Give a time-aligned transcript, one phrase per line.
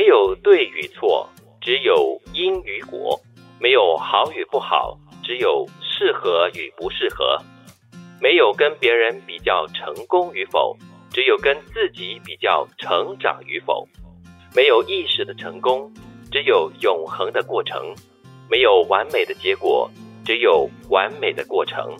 [0.00, 1.28] 没有对与错，
[1.60, 3.20] 只有因与果；
[3.60, 7.36] 没有好与不好，只有适合与不适合；
[8.18, 10.74] 没有跟别人比较成功与否，
[11.12, 13.86] 只有跟自己比较成长与否；
[14.56, 15.92] 没有意识的成功，
[16.32, 17.94] 只有永恒的过程；
[18.48, 19.90] 没有完美的结果，
[20.24, 21.94] 只有完美的过程。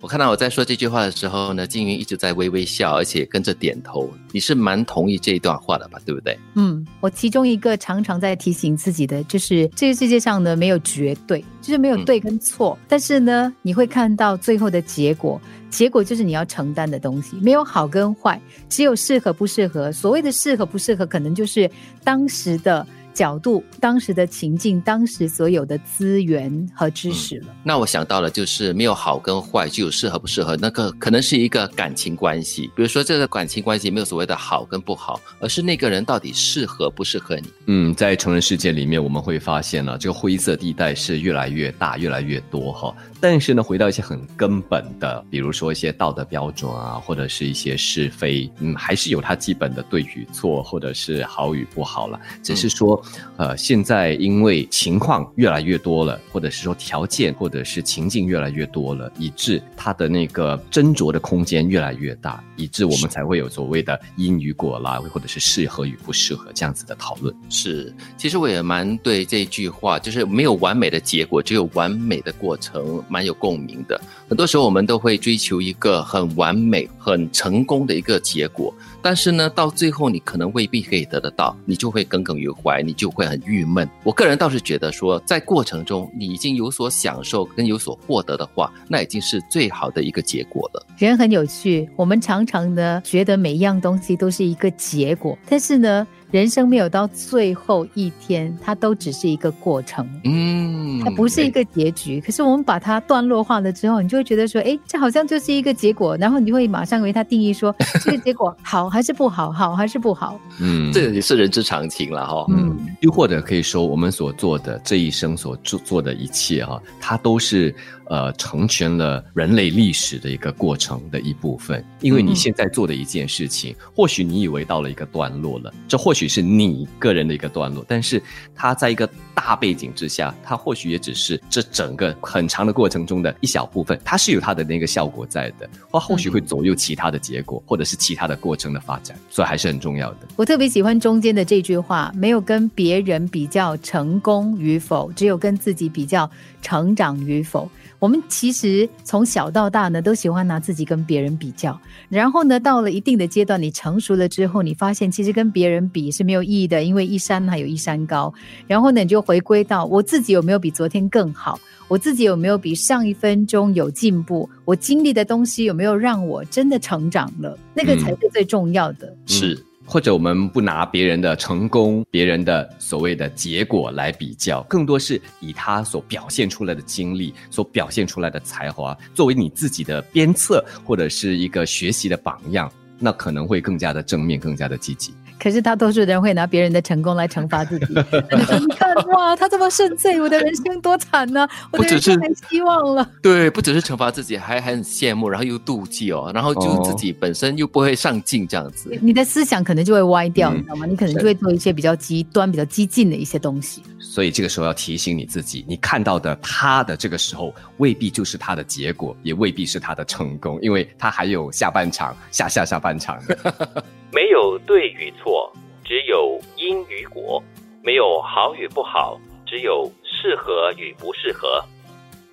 [0.00, 4.08] 我看到我在说这句话的时候呢，金云一直在微微笑，而且跟着点头。
[4.30, 5.98] 你是蛮同意这一段话的吧？
[6.06, 6.38] 对不对？
[6.54, 12.78] 嗯，我其中一个常常在提醒自己的，就是这个世界上呢没有绝对，就是没有对跟错。
[12.86, 19.90] 但是呢，你会看到最后的结果，结果就是你要承担的东西，没有好跟坏，只有适合不适合。
[19.90, 21.68] 所谓的适合不适合，可能就是
[22.04, 22.86] 当时的。
[23.18, 27.46] 角度、当时的情境、当时所有的资源和知识了。
[27.64, 30.56] 那我想到了，就是没有好跟坏，就有适合不适合。
[30.56, 37.48] 那个可能是一个感情关系，比如说这个感情关系没有所谓的好跟不好，而是那个人到底适合不适合你。
[37.70, 42.94] 嗯，在成人世界里面，我们会发现呢，这个灰色地带是越来越大、越来越多哈。
[43.20, 52.18] 但是呢，回到一些很根本的，比如说一些道德标准啊，或者是一些是非，嗯，还是有它基本的对与错，或者是好与不好了。
[52.42, 52.98] 只是说，
[53.36, 67.34] 呃，现在因为情况越来越多了，或者是说条件或者是情境越来越多了，以致它的那个斟酌的空间越来越大，以致我们才会有所谓的因与果啦，或者是适合与不适合这样子的讨论。
[67.58, 73.02] 是，其实我也蛮对这句话，就是没有完美的结果，只有完美的过程。
[73.08, 74.00] 蛮有共鸣的。
[74.28, 83.88] 很多时候，我们都会追求一个很完美、很成功的一个结果，但是呢，到最后你可能未必可以得得到，你就会耿耿于怀，你就会很郁闷。
[84.02, 90.86] 我个人倒是觉得说，在过程中你已经有所享受跟有所获得的话，那已经是最好的一个结果了。
[90.96, 96.06] 人很有趣，我们常常呢觉得每一样东西都是一个结果，但是呢。
[96.30, 102.20] 人生没有到最后一天，它都只是一个过程，嗯，它不是一个结局。
[102.20, 110.40] 可是我们把它段落化了之后，你就会觉得说，哎，这好像就是一个结果，然后你就会马上为它定义说，这个结果好还是不好，好还是不好？
[110.60, 112.46] 嗯，这也是人之常情了哈。
[112.48, 117.74] 嗯，又或者可以说，我们所做的这一生所做做的一切哈，它都是。
[118.10, 121.84] 呃，成全了人类历史的一个过程的一部分。
[122.00, 128.22] 因为你现在做的一件事情，或许你以为到了一个段落了，这或许是你个人的一个段落，但是
[128.54, 134.00] 它在一个大背景之下，它或许也只是这整个很长的过程中的一小部分。
[134.02, 140.18] 它是有它的那个效果在的，或或许会左右其他的结果，或者是其他的过程的发展，所以还是很重要的。
[140.36, 146.30] 我特别喜欢中间的这句话：没有跟别人比较成功与否，只有跟自己比较
[146.62, 147.68] 成长与否。
[147.98, 151.76] 我们其实从小到大呢，都喜欢拿自己跟别人比较，
[152.08, 158.32] 然后呢，到了一定的阶段，你成熟了之后，你发现其实跟别人比是没有意义的，因为一山还有一山高。
[158.68, 169.16] 然后呢，你就回归到我自己有没有比昨天更好，我自己有没有比上一分钟有进步，我经历的东西有没有让我真的成长了，那个才是最重要的。
[169.26, 169.58] 是。
[169.90, 185.14] 或者我们不拿别人的成功、别人的所谓的结果来比较，更多是以他所表现出来的经历、所表现出来的才华作为你自己的鞭策，或者是一个学习的榜样，那可能会更加的正面、更加的积极。
[185.38, 187.86] 可是大多数人会拿别人的成功来惩罚自己。
[187.94, 191.46] 你看，哇，他这么顺遂，我的人生多惨呢！
[191.70, 193.08] 我的人生没希望了。
[193.22, 198.96] 对，不只是惩罚自己，还还很羡慕，然后又妒忌哦，然后就自己本身又不会上进，这样子。
[199.00, 200.86] 你的思想可能就会歪掉，你知道吗？
[200.86, 203.82] 你可能就会做一些比较极端、比较激进的一些东西。
[204.10, 213.22] 所以这个时候要提醒你自己，你看到的他的这个时候，未必就是他的结果，也未必是他的成功，因为他还有下半场、下下下半场。
[214.10, 215.52] 没有对与错，
[215.84, 217.38] 只有因与果；
[217.82, 221.62] 没有好与不好，只有适合与不适合；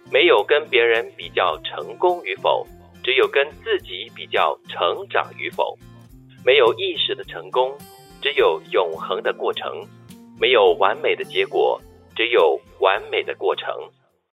[0.10, 2.66] 没有跟别人比较成功与否，
[3.04, 5.78] 只有跟自己比较成长与否；
[6.46, 7.78] 没有意识的成功，
[8.22, 9.68] 只有永恒的过程；
[10.40, 11.80] 没有完美的结果，
[12.16, 13.70] 只有完美的过程。